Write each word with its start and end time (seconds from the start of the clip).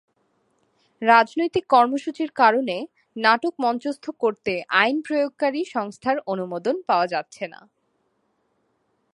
রাজনৈতিক 1.01 1.65
কর্মসূচির 1.69 2.31
কারণে 2.31 2.77
নাটক 3.15 3.53
মঞ্চস্থ 3.59 4.05
করতে 4.19 4.53
আইনপ্রয়োগকারী 4.81 5.61
সংস্থার 5.65 6.17
অনুমোদন 6.25 6.75
পাওয়া 6.87 7.07
যাচ্ছে 7.07 7.45
না। 7.47 7.59